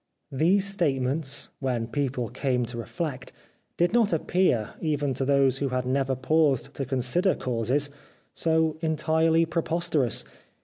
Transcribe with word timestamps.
These 0.31 0.65
statements, 0.67 1.49
when 1.59 1.85
people 1.85 2.29
came 2.29 2.65
to 2.65 2.77
reflect, 2.79 3.31
did 3.77 3.93
not 3.93 4.11
appear, 4.11 4.71
even 4.81 5.13
to 5.13 5.25
those 5.25 5.59
who 5.59 5.69
had 5.69 5.85
never 5.85 6.15
paused 6.15 6.73
to 6.73 6.85
consider 6.85 7.35
causes, 7.35 7.91
so 8.33 8.77
entirely 8.81 9.45
preposterous. 9.45 10.25